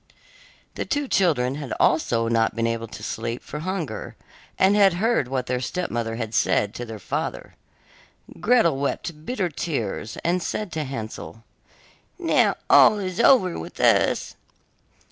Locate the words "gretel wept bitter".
8.39-9.49